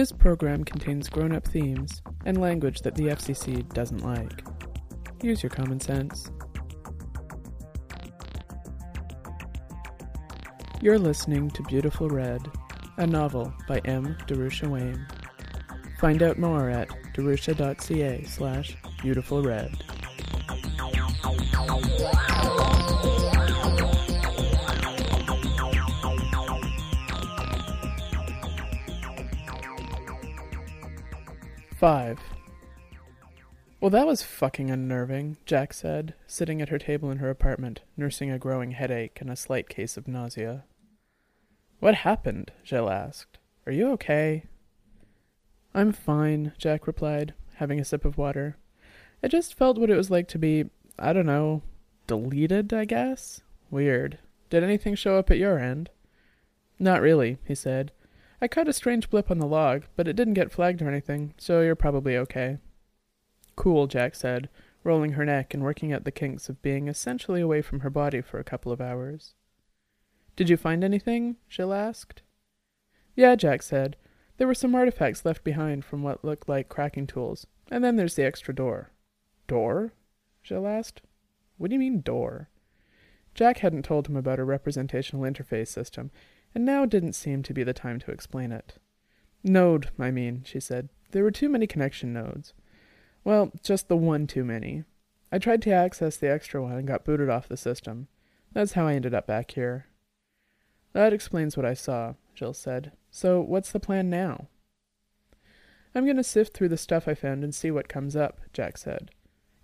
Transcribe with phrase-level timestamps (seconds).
[0.00, 4.42] This program contains grown up themes and language that the FCC doesn't like.
[5.22, 6.30] Use your common sense.
[10.80, 12.40] You're listening to Beautiful Red,
[12.96, 14.16] a novel by M.
[14.26, 15.06] Darusha Wehm.
[15.98, 19.42] Find out more at darusha.ca slash beautiful
[31.80, 32.20] Five.
[33.80, 38.30] Well, that was fucking unnerving, Jack said, sitting at her table in her apartment, nursing
[38.30, 40.64] a growing headache and a slight case of nausea.
[41.78, 42.52] What happened?
[42.66, 43.38] Gilles asked.
[43.64, 44.44] Are you okay?
[45.74, 48.58] I'm fine, Jack replied, having a sip of water.
[49.22, 50.66] I just felt what it was like to be,
[50.98, 51.62] I don't know,
[52.06, 53.40] deleted, I guess?
[53.70, 54.18] Weird.
[54.50, 55.88] Did anything show up at your end?
[56.78, 57.92] Not really, he said.
[58.40, 61.34] I caught a strange blip on the log, but it didn't get flagged or anything,
[61.36, 62.58] so you're probably okay.
[63.54, 64.48] Cool, Jack said,
[64.82, 68.22] rolling her neck and working out the kinks of being essentially away from her body
[68.22, 69.34] for a couple of hours.
[70.36, 71.36] Did you find anything?
[71.50, 72.22] Gilles asked.
[73.14, 73.96] Yeah, Jack said.
[74.38, 78.14] There were some artifacts left behind from what looked like cracking tools, and then there's
[78.14, 78.90] the extra door.
[79.48, 79.92] Door?
[80.42, 81.02] Gilles asked.
[81.58, 82.48] What do you mean, door?
[83.34, 86.10] Jack hadn't told him about her representational interface system,
[86.54, 88.78] and now didn't seem to be the time to explain it.
[89.42, 90.88] Node, I mean, she said.
[91.12, 92.52] There were too many connection nodes.
[93.24, 94.84] Well, just the one too many.
[95.32, 98.08] I tried to access the extra one and got booted off the system.
[98.52, 99.86] That's how I ended up back here.
[100.92, 102.92] That explains what I saw, Gilles said.
[103.10, 104.48] So, what's the plan now?
[105.94, 108.78] I'm going to sift through the stuff I found and see what comes up, Jack
[108.78, 109.10] said.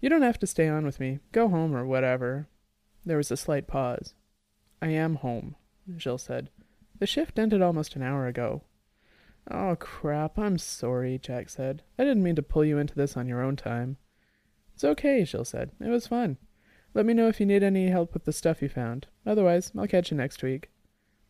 [0.00, 1.20] You don't have to stay on with me.
[1.32, 2.48] Go home or whatever.
[3.04, 4.14] There was a slight pause.
[4.82, 5.56] I am home,
[5.98, 6.50] Gilles said.
[6.98, 8.62] The shift ended almost an hour ago.
[9.50, 10.38] Oh, crap.
[10.38, 11.82] I'm sorry, Jack said.
[11.98, 13.96] I didn't mean to pull you into this on your own time.
[14.74, 15.70] It's okay, Gilles said.
[15.80, 16.38] It was fun.
[16.94, 19.06] Let me know if you need any help with the stuff you found.
[19.26, 20.70] Otherwise, I'll catch you next week.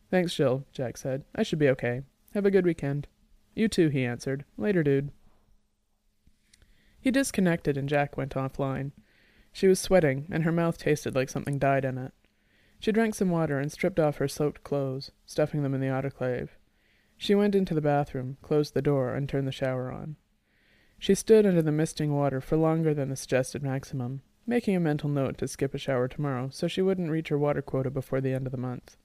[0.09, 1.25] Thanks, Gilles, Jack said.
[1.35, 2.01] I should be okay.
[2.33, 3.07] Have a good weekend.
[3.55, 4.45] You too, he answered.
[4.57, 5.11] Later, dude.
[6.99, 8.91] He disconnected and Jack went offline.
[9.51, 12.13] She was sweating, and her mouth tasted like something died in it.
[12.79, 16.49] She drank some water and stripped off her soaked clothes, stuffing them in the autoclave.
[17.17, 20.15] She went into the bathroom, closed the door, and turned the shower on.
[20.99, 25.09] She stood under the misting water for longer than the suggested maximum, making a mental
[25.09, 28.33] note to skip a shower tomorrow so she wouldn't reach her water quota before the
[28.33, 28.97] end of the month.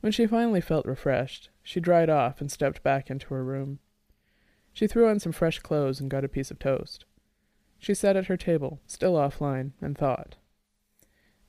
[0.00, 3.78] When she finally felt refreshed, she dried off and stepped back into her room.
[4.72, 7.04] She threw on some fresh clothes and got a piece of toast.
[7.78, 10.36] She sat at her table, still offline, and thought.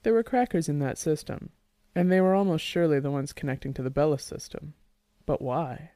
[0.02, 1.50] There were crackers in that system,
[1.94, 4.74] and they were almost surely the ones connecting to the Bellis system.
[5.26, 5.90] But why?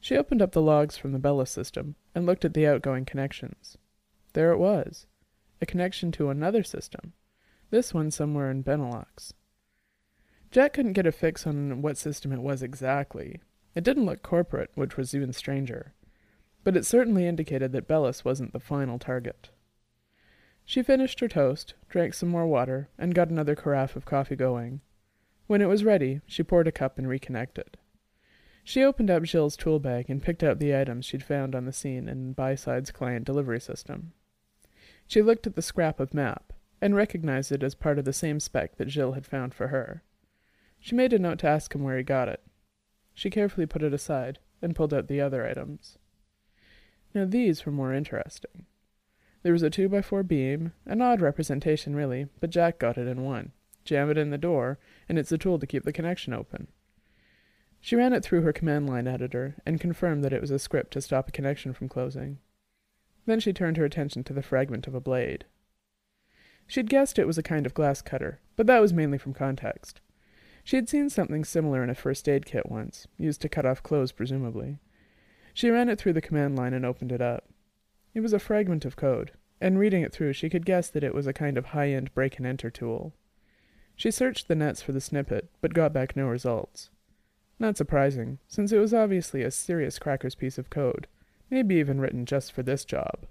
[0.00, 3.78] She opened up the logs from the Bellis system and looked at the outgoing connections.
[4.32, 5.06] There it was,
[5.60, 7.12] a connection to another system,
[7.70, 9.32] this one somewhere in Benelux.
[10.50, 13.40] Jack couldn't get a fix on what system it was exactly.
[13.74, 15.94] It didn't look corporate, which was even stranger.
[16.64, 19.50] But it certainly indicated that Bellis wasn't the final target.
[20.64, 24.80] She finished her toast, drank some more water, and got another carafe of coffee going.
[25.46, 27.76] When it was ready, she poured a cup and reconnected.
[28.64, 31.72] She opened up Gilles's tool bag and picked out the items she'd found on the
[31.72, 34.12] scene in Byside's client delivery system.
[35.06, 38.40] She looked at the scrap of map and recognized it as part of the same
[38.40, 40.02] spec that Gilles had found for her.
[40.78, 42.42] She made a note to ask him where he got it.
[43.14, 45.98] She carefully put it aside and pulled out the other items.
[47.14, 48.66] Now these were more interesting.
[49.42, 53.08] There was a two by four beam, an odd representation really, but Jack got it
[53.08, 53.52] in one.
[53.84, 56.68] Jam it in the door, and it's a tool to keep the connection open.
[57.80, 60.92] She ran it through her command line editor and confirmed that it was a script
[60.92, 62.38] to stop a connection from closing.
[63.26, 65.46] Then she turned her attention to the fragment of a blade.
[66.68, 70.00] She'd guessed it was a kind of glass cutter, but that was mainly from context.
[70.62, 73.82] She had seen something similar in a first aid kit once, used to cut off
[73.82, 74.78] clothes presumably.
[75.52, 77.51] She ran it through the command line and opened it up.
[78.14, 81.14] It was a fragment of code, and reading it through she could guess that it
[81.14, 83.14] was a kind of high-end break-and-enter tool.
[83.96, 86.90] She searched the nets for the snippet, but got back no results.
[87.58, 91.06] Not surprising, since it was obviously a serious cracker's piece of code,
[91.50, 93.26] maybe even written just for this job.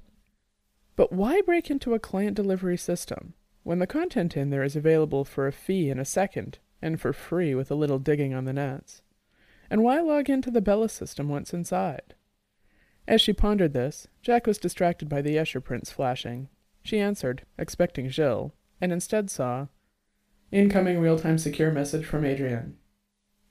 [0.96, 3.34] But why break into a client delivery system,
[3.64, 7.14] when the content in there is available for a fee in a second and for
[7.14, 9.02] free with a little digging on the nets.
[9.70, 12.16] And why log into the Bella system once inside?
[13.08, 16.50] As she pondered this, Jack was distracted by the Escher prints flashing.
[16.84, 19.68] She answered, expecting Gilles, and instead saw
[20.52, 22.76] Incoming real-time secure message from Adrian.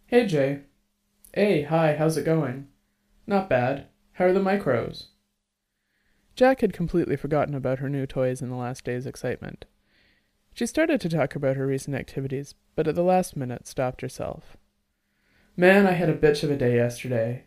[0.07, 0.61] Hey, Jay.
[1.33, 2.69] Hey, hi, how's it going?
[3.27, 3.87] Not bad.
[4.13, 5.07] How are the micros?
[6.37, 9.65] Jack had completely forgotten about her new toys in the last day's excitement.
[10.53, 14.59] She started to talk about her recent activities, but at the last minute stopped herself.
[15.57, 17.45] Man, I had a bitch of a day yesterday.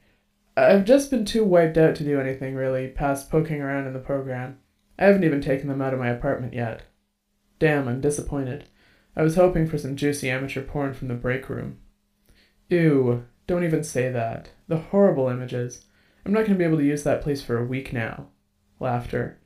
[0.56, 4.00] I've just been too wiped out to do anything really past poking around in the
[4.00, 4.60] program.
[5.00, 6.84] I haven't even taken them out of my apartment yet.
[7.58, 8.70] Damn, I'm disappointed.
[9.16, 11.80] I was hoping for some juicy amateur porn from the break room.
[12.70, 14.50] Ew, don't even say that.
[14.68, 15.86] The horrible images.
[16.26, 18.28] I'm not going to be able to use that place for a week now.
[18.80, 19.40] Laughter.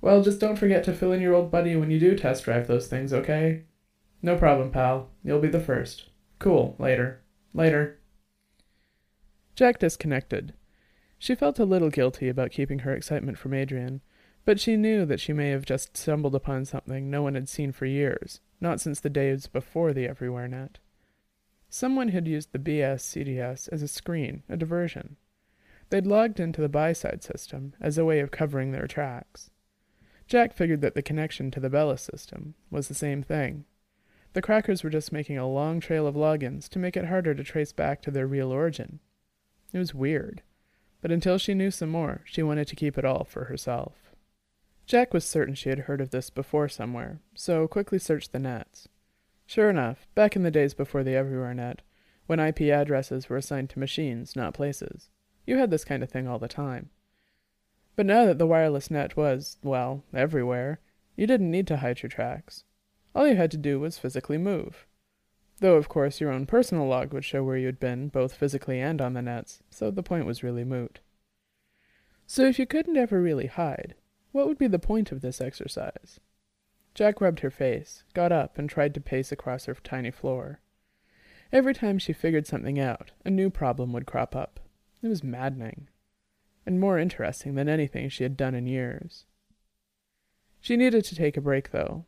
[0.00, 2.66] Well, just don't forget to fill in your old buddy when you do test drive
[2.66, 3.64] those things, okay?
[4.22, 5.10] No problem, pal.
[5.22, 6.08] You'll be the first.
[6.38, 6.76] Cool.
[6.78, 7.22] Later.
[7.54, 7.95] Later.
[9.56, 10.52] Jack disconnected.
[11.18, 14.02] She felt a little guilty about keeping her excitement from Adrian,
[14.44, 17.72] but she knew that she may have just stumbled upon something no one had seen
[17.72, 20.78] for years, not since the days before the Everywhere Net.
[21.70, 25.16] Someone had used the BS CDS as a screen, a diversion.
[25.88, 29.50] They'd logged into the buy-side system as a way of covering their tracks.
[30.28, 33.64] Jack figured that the connection to the Bella system was the same thing.
[34.34, 37.42] The crackers were just making a long trail of logins to make it harder to
[37.42, 39.00] trace back to their real origin.
[39.76, 40.40] It was weird,
[41.02, 44.14] but until she knew some more, she wanted to keep it all for herself.
[44.86, 48.88] Jack was certain she had heard of this before somewhere, so quickly searched the nets.
[49.44, 51.82] Sure enough, back in the days before the Everywhere Net,
[52.24, 55.10] when IP addresses were assigned to machines, not places,
[55.44, 56.88] you had this kind of thing all the time.
[57.96, 60.80] But now that the wireless net was, well, everywhere,
[61.16, 62.64] you didn't need to hide your tracks.
[63.14, 64.86] All you had to do was physically move.
[65.60, 69.00] Though, of course, your own personal log would show where you'd been, both physically and
[69.00, 71.00] on the nets, so the point was really moot.
[72.26, 73.94] So if you couldn't ever really hide,
[74.32, 76.20] what would be the point of this exercise?
[76.94, 80.60] Jack rubbed her face, got up, and tried to pace across her tiny floor.
[81.52, 84.60] Every time she figured something out, a new problem would crop up.
[85.02, 85.88] It was maddening,
[86.66, 89.24] and more interesting than anything she had done in years.
[90.60, 92.04] She needed to take a break, though.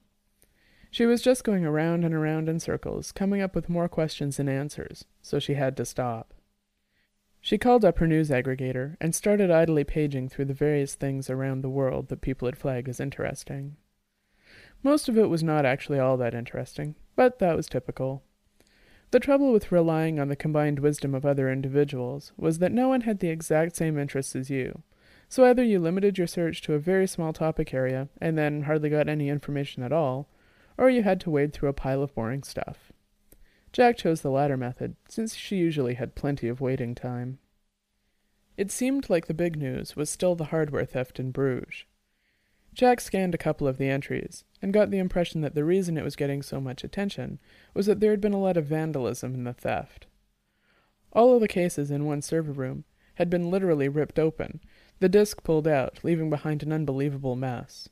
[0.90, 4.48] She was just going around and around in circles, coming up with more questions than
[4.48, 6.34] answers, so she had to stop.
[7.40, 11.60] She called up her news aggregator and started idly paging through the various things around
[11.62, 13.76] the world that people had flagged as interesting.
[14.82, 18.22] Most of it was not actually all that interesting, but that was typical.
[19.10, 23.02] The trouble with relying on the combined wisdom of other individuals was that no one
[23.02, 24.82] had the exact same interests as you,
[25.28, 28.90] so either you limited your search to a very small topic area and then hardly
[28.90, 30.28] got any information at all,
[30.78, 32.92] or you had to wade through a pile of boring stuff.
[33.72, 37.38] Jack chose the latter method, since she usually had plenty of waiting time.
[38.56, 41.84] It seemed like the big news was still the hardware theft in Bruges.
[42.72, 46.04] Jack scanned a couple of the entries, and got the impression that the reason it
[46.04, 47.38] was getting so much attention
[47.74, 50.06] was that there had been a lot of vandalism in the theft.
[51.12, 52.84] All of the cases in one server room
[53.14, 54.60] had been literally ripped open,
[55.00, 57.88] the disk pulled out, leaving behind an unbelievable mess.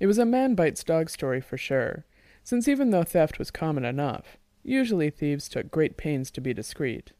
[0.00, 2.06] It was a man bites dog story for sure,
[2.42, 7.12] since even though theft was common enough, usually thieves took great pains to be discreet.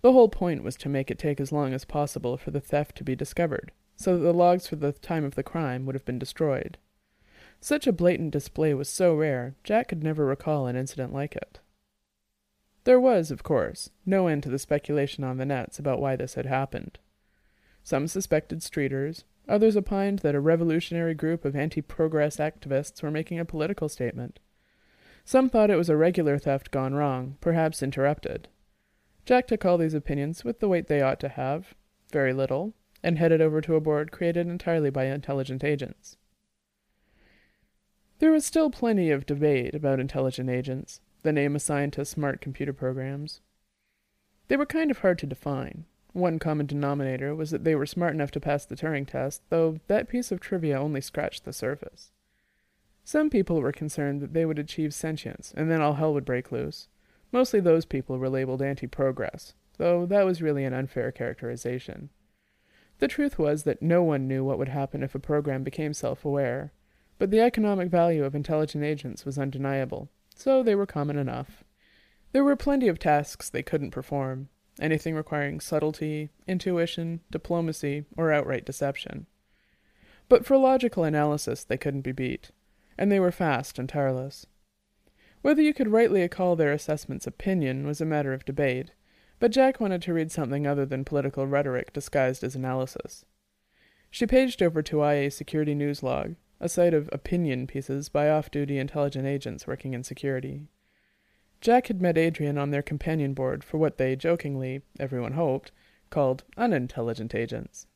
[0.00, 2.96] The whole point was to make it take as long as possible for the theft
[2.96, 6.04] to be discovered, so that the logs for the time of the crime would have
[6.06, 6.78] been destroyed.
[7.60, 11.60] Such a blatant display was so rare, Jack could never recall an incident like it.
[12.84, 16.34] There was, of course, no end to the speculation on the nets about why this
[16.34, 16.98] had happened.
[17.82, 23.38] Some suspected streeters, Others opined that a revolutionary group of anti progress activists were making
[23.38, 24.38] a political statement.
[25.24, 28.48] Some thought it was a regular theft gone wrong, perhaps interrupted.
[29.24, 31.74] Jack took all these opinions with the weight they ought to have
[32.12, 36.16] very little and headed over to a board created entirely by intelligent agents.
[38.18, 42.72] There was still plenty of debate about intelligent agents, the name assigned to smart computer
[42.72, 43.40] programs.
[44.48, 45.84] They were kind of hard to define.
[46.16, 49.80] One common denominator was that they were smart enough to pass the Turing test, though
[49.86, 52.10] that piece of trivia only scratched the surface.
[53.04, 56.50] Some people were concerned that they would achieve sentience, and then all hell would break
[56.50, 56.88] loose.
[57.32, 62.08] Mostly those people were labeled anti progress, though that was really an unfair characterization.
[62.98, 66.24] The truth was that no one knew what would happen if a program became self
[66.24, 66.72] aware,
[67.18, 71.62] but the economic value of intelligent agents was undeniable, so they were common enough.
[72.32, 74.48] There were plenty of tasks they couldn't perform,
[74.80, 79.26] anything requiring subtlety, intuition, diplomacy, or outright deception.
[80.28, 82.50] But for logical analysis, they couldn't be beat,
[82.98, 84.46] and they were fast and tireless.
[85.42, 88.90] Whether you could rightly call their assessments opinion was a matter of debate,
[89.38, 93.24] but Jack wanted to read something other than political rhetoric disguised as analysis.
[94.10, 98.50] She paged over to IA Security News Log, a site of opinion pieces by off
[98.50, 100.68] duty intelligent agents working in security.
[101.60, 105.72] Jack had met Adrian on their companion board for what they jokingly, everyone hoped,
[106.10, 107.86] called Unintelligent Agents.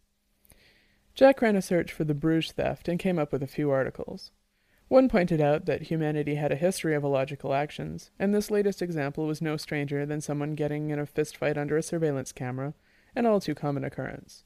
[1.14, 4.32] Jack ran a search for the Bruges theft and came up with a few articles.
[4.88, 9.26] One pointed out that humanity had a history of illogical actions, and this latest example
[9.26, 12.74] was no stranger than someone getting in a fistfight under a surveillance camera,
[13.14, 14.44] an all too common occurrence.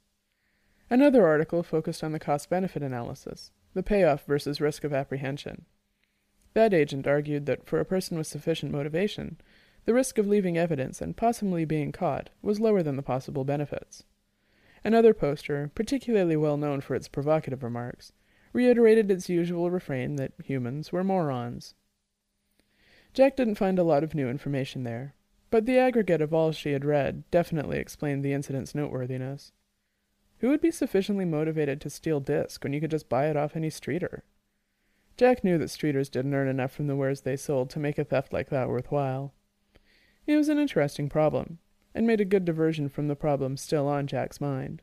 [0.90, 5.64] Another article focused on the cost benefit analysis, the payoff versus risk of apprehension.
[6.54, 9.36] That agent argued that for a person with sufficient motivation,
[9.84, 14.04] the risk of leaving evidence and possibly being caught was lower than the possible benefits.
[14.82, 18.12] Another poster, particularly well known for its provocative remarks,
[18.52, 21.74] reiterated its usual refrain that humans were morons.
[23.12, 25.14] Jack didn't find a lot of new information there,
[25.50, 29.52] but the aggregate of all she had read definitely explained the incident's noteworthiness.
[30.38, 33.56] Who would be sufficiently motivated to steal disc when you could just buy it off
[33.56, 34.22] any streeter?
[35.16, 38.04] Jack knew that streeters didn't earn enough from the wares they sold to make a
[38.04, 39.32] theft like that worthwhile.
[40.26, 41.58] It was an interesting problem,
[41.94, 44.82] and made a good diversion from the problem still on Jack's mind.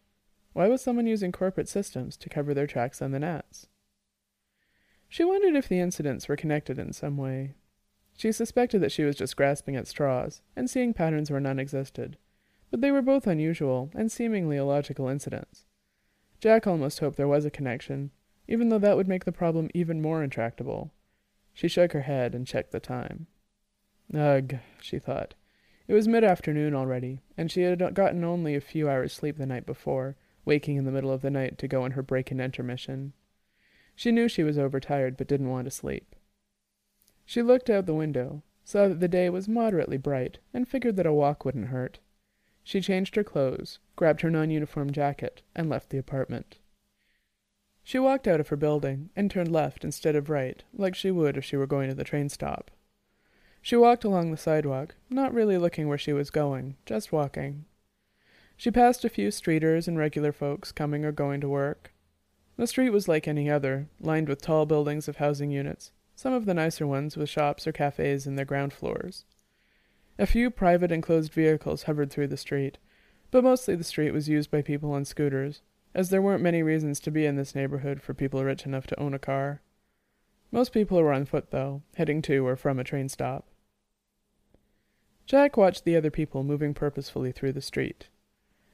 [0.53, 3.67] Why was someone using corporate systems to cover their tracks on the nets?
[5.09, 7.55] She wondered if the incidents were connected in some way.
[8.15, 12.17] She suspected that she was just grasping at straws, and seeing patterns where none existed,
[12.69, 15.65] but they were both unusual and seemingly illogical incidents.
[16.39, 18.11] Jack almost hoped there was a connection,
[18.51, 20.91] even though that would make the problem even more intractable.
[21.53, 23.27] She shook her head and checked the time.
[24.13, 25.35] Ugh, she thought.
[25.87, 29.45] It was mid afternoon already, and she had gotten only a few hours' sleep the
[29.45, 32.41] night before, waking in the middle of the night to go on her break and
[32.41, 33.13] enter mission.
[33.95, 36.13] She knew she was overtired but didn't want to sleep.
[37.25, 41.05] She looked out the window, saw that the day was moderately bright, and figured that
[41.05, 41.99] a walk wouldn't hurt.
[42.65, 46.57] She changed her clothes, grabbed her non uniform jacket, and left the apartment.
[47.83, 51.37] She walked out of her building and turned left instead of right, like she would
[51.37, 52.71] if she were going to the train stop.
[53.61, 57.65] She walked along the sidewalk, not really looking where she was going, just walking.
[58.57, 61.93] She passed a few streeters and regular folks coming or going to work.
[62.57, 66.45] The street was like any other, lined with tall buildings of housing units, some of
[66.45, 69.25] the nicer ones with shops or cafes in their ground floors.
[70.19, 72.77] A few private enclosed vehicles hovered through the street,
[73.31, 75.61] but mostly the street was used by people on scooters,
[75.93, 78.99] as there weren't many reasons to be in this neighborhood for people rich enough to
[78.99, 79.61] own a car.
[80.51, 83.47] Most people were on foot, though, heading to or from a train stop.
[85.25, 88.09] Jack watched the other people moving purposefully through the street.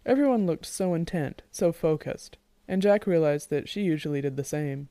[0.05, 4.89] Everyone looked so intent, so focused, and Jack realized that she usually did the same.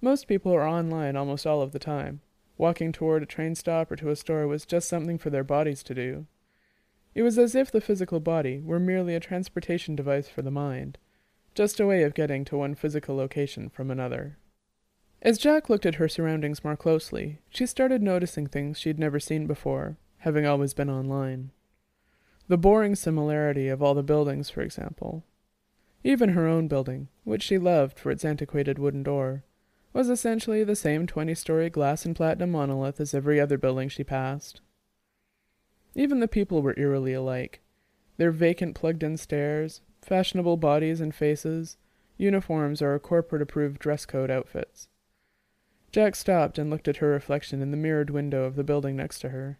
[0.00, 2.20] Most people are online almost all of the time.
[2.56, 5.82] Walking toward a train stop or to a store was just something for their bodies
[5.84, 6.26] to do.
[7.14, 10.98] It was as if the physical body were merely a transportation device for the mind,
[11.54, 14.38] just a way of getting to one physical location from another.
[15.20, 19.46] As Jack looked at her surroundings more closely, she started noticing things she'd never seen
[19.46, 21.50] before, having always been online.
[22.48, 25.24] The boring similarity of all the buildings, for example.
[26.02, 29.44] Even her own building, which she loved for its antiquated wooden door,
[29.92, 34.02] was essentially the same 20 story glass and platinum monolith as every other building she
[34.02, 34.60] passed.
[35.94, 37.60] Even the people were eerily alike
[38.16, 41.76] their vacant plugged in stares, fashionable bodies and faces,
[42.16, 44.88] uniforms or corporate approved dress code outfits.
[45.90, 49.18] Jack stopped and looked at her reflection in the mirrored window of the building next
[49.20, 49.58] to her.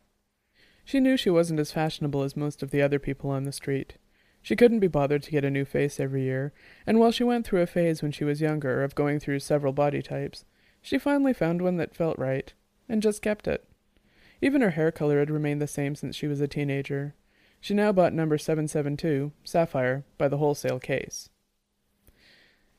[0.84, 3.94] She knew she wasn't as fashionable as most of the other people on the street.
[4.40, 6.52] She couldn't be bothered to get a new face every year,
[6.86, 9.72] and while she went through a phase when she was younger of going through several
[9.72, 10.44] body types,
[10.80, 12.52] she finally found one that felt right,
[12.88, 13.64] and just kept it.
[14.40, 17.14] Even her hair color had remained the same since she was a teenager.
[17.62, 21.30] She now bought number 772, Sapphire, by the wholesale case.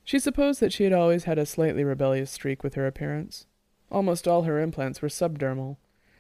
[0.04, 3.46] She supposed that she had always had a slightly rebellious streak with her appearance.
[3.90, 5.78] Almost all her implants were subdermal,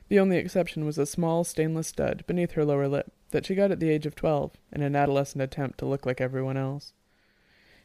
[0.08, 3.70] the only exception was a small stainless stud beneath her lower lip that she got
[3.72, 6.94] at the age of twelve in an adolescent attempt to look like everyone else.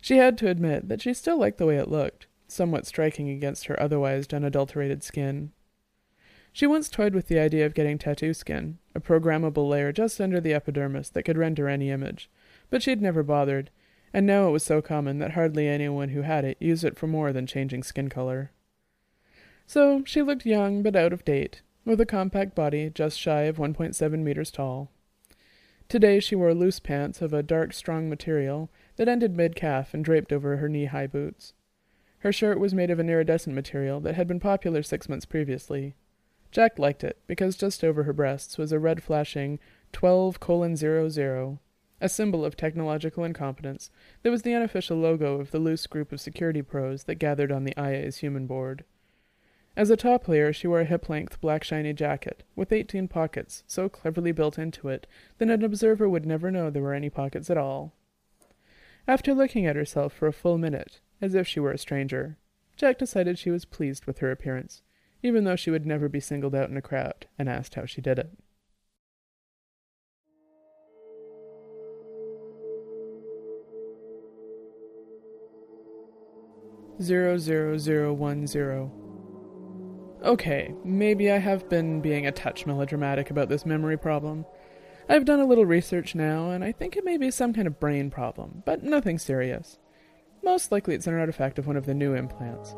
[0.00, 3.66] She had to admit that she still liked the way it looked, somewhat striking against
[3.66, 5.50] her otherwise unadulterated skin.
[6.52, 10.40] She once toyed with the idea of getting tattoo skin, a programmable layer just under
[10.40, 12.30] the epidermis that could render any image,
[12.70, 13.70] but she'd never bothered,
[14.12, 17.06] and now it was so common that hardly anyone who had it used it for
[17.06, 18.50] more than changing skin color.
[19.66, 23.58] So she looked young but out of date, with a compact body just shy of
[23.58, 24.90] 1.7 meters tall.
[25.88, 30.04] Today she wore loose pants of a dark, strong material that ended mid calf and
[30.04, 31.54] draped over her knee high boots.
[32.20, 35.94] Her shirt was made of an iridescent material that had been popular six months previously.
[36.50, 39.58] Jack liked it because just over her breasts was a red flashing
[39.92, 41.58] 12 colon 00,
[42.00, 43.90] a symbol of technological incompetence
[44.22, 47.64] that was the unofficial logo of the loose group of security pros that gathered on
[47.64, 48.84] the IA's human board.
[49.76, 53.62] As a top layer, she wore a hip length black shiny jacket with 18 pockets
[53.66, 55.06] so cleverly built into it
[55.38, 57.92] that an observer would never know there were any pockets at all.
[59.06, 62.36] After looking at herself for a full minute, as if she were a stranger,
[62.76, 64.82] Jack decided she was pleased with her appearance,
[65.22, 68.00] even though she would never be singled out in a crowd, and asked how she
[68.00, 68.30] did it.
[77.00, 78.92] Zero zero zero one zero.
[80.24, 84.44] Okay, maybe I have been being a touch melodramatic about this memory problem.
[85.08, 87.78] I've done a little research now, and I think it may be some kind of
[87.78, 89.78] brain problem, but nothing serious.
[90.42, 92.74] Most likely it's an artifact of one of the new implants.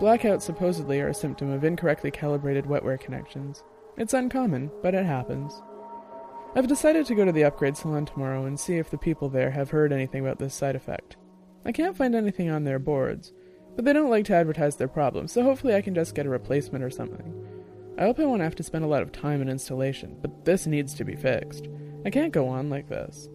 [0.00, 3.62] Blackouts supposedly are a symptom of incorrectly calibrated wetware connections.
[3.96, 5.62] It's uncommon, but it happens.
[6.56, 9.52] I've decided to go to the upgrade salon tomorrow and see if the people there
[9.52, 11.16] have heard anything about this side effect.
[11.64, 13.32] I can't find anything on their boards,
[13.76, 16.30] but they don't like to advertise their problems, so hopefully I can just get a
[16.30, 17.32] replacement or something.
[17.96, 20.66] I hope I won't have to spend a lot of time in installation, but this
[20.66, 21.68] needs to be fixed.
[22.04, 23.28] I can't go on like this.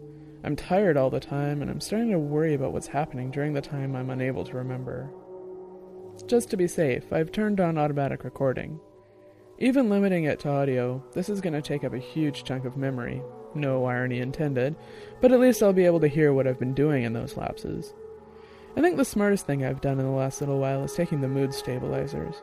[0.43, 3.61] I'm tired all the time, and I'm starting to worry about what's happening during the
[3.61, 5.09] time I'm unable to remember.
[6.27, 8.79] Just to be safe, I've turned on automatic recording.
[9.57, 12.77] Even limiting it to audio, this is going to take up a huge chunk of
[12.77, 13.21] memory.
[13.55, 14.75] No irony intended,
[15.21, 17.93] but at least I'll be able to hear what I've been doing in those lapses.
[18.77, 21.27] I think the smartest thing I've done in the last little while is taking the
[21.27, 22.35] mood stabilizers.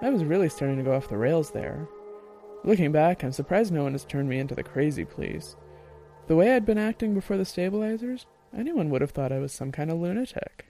[0.00, 1.86] I was really starting to go off the rails there.
[2.64, 5.54] Looking back, I'm surprised no one has turned me into the crazy police.
[6.26, 9.70] The way I'd been acting before the stabilizers, anyone would have thought I was some
[9.70, 10.66] kind of lunatic.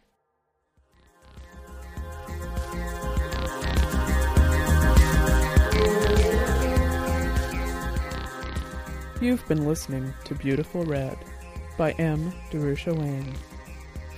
[9.20, 11.18] You've been listening to Beautiful Red
[11.76, 12.32] by M.
[12.52, 13.34] Darusha Wehm.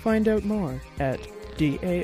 [0.03, 1.21] Find out more at
[1.57, 1.97] darusha.ca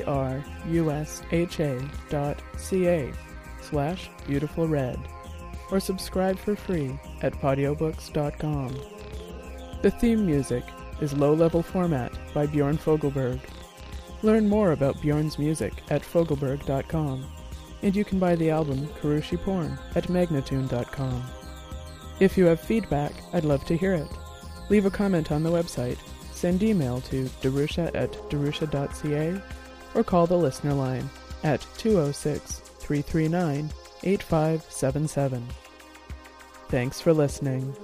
[3.61, 4.99] slash beautiful red
[5.71, 8.79] or subscribe for free at podiobooks.com.
[9.83, 10.63] The theme music
[10.99, 13.39] is Low Level Format by Bjorn Fogelberg.
[14.23, 17.25] Learn more about Bjorn's music at fogelberg.com,
[17.83, 21.36] and you can buy the album Karooshi Porn at magnatune.com.
[22.19, 24.07] If you have feedback, I'd love to hear it.
[24.69, 25.97] Leave a comment on the website
[26.37, 29.41] Send email to darusha at darusha.ca
[29.95, 31.09] or call the listener line
[31.43, 33.71] at 206 339
[34.03, 35.47] 8577.
[36.69, 37.75] Thanks for listening.